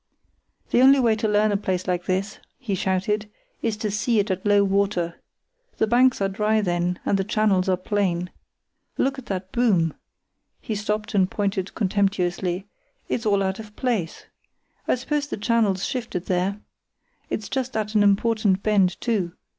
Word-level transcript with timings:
"The 0.71 0.81
only 0.81 0.99
way 0.99 1.15
to 1.17 1.27
learn 1.27 1.51
a 1.51 1.57
place 1.57 1.87
like 1.87 2.05
this," 2.05 2.39
he 2.57 2.73
shouted, 2.73 3.29
"is 3.61 3.77
to 3.77 3.91
see 3.91 4.17
it 4.17 4.31
at 4.31 4.43
low 4.43 4.63
water. 4.63 5.21
The 5.77 5.85
banks 5.85 6.19
are 6.21 6.27
dry 6.27 6.59
then, 6.61 6.97
and 7.05 7.19
the 7.19 7.23
channels 7.23 7.69
are 7.69 7.77
plain. 7.77 8.31
Look 8.97 9.19
at 9.19 9.27
that 9.27 9.51
boom"—he 9.51 9.93
stopped 10.73 11.13
and 11.13 11.29
pointed 11.29 11.75
contemptuously—"it's 11.75 13.25
all 13.27 13.43
out 13.43 13.59
of 13.59 13.75
place. 13.75 14.25
I 14.87 14.95
suppose 14.95 15.27
the 15.27 15.37
channel's 15.37 15.85
shifted 15.85 16.25
there. 16.25 16.59
It's 17.29 17.47
just 17.47 17.77
at 17.77 17.93
an 17.93 18.01
important 18.01 18.63
bend 18.63 18.99
too. 19.01 19.33